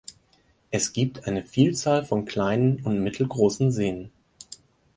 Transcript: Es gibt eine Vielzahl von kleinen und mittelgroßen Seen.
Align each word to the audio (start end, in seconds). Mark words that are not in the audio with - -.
Es 0.71 0.93
gibt 0.93 1.27
eine 1.27 1.43
Vielzahl 1.43 2.03
von 2.03 2.25
kleinen 2.25 2.81
und 2.83 3.01
mittelgroßen 3.03 3.71
Seen. 3.71 4.09